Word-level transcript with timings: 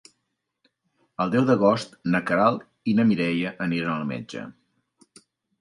El 1.25 1.33
deu 1.35 1.43
d'agost 1.49 1.93
na 2.15 2.23
Queralt 2.31 2.65
i 2.93 2.97
na 3.01 3.07
Mireia 3.13 3.55
aniran 3.67 3.95
al 3.99 4.11
metge. 4.15 4.49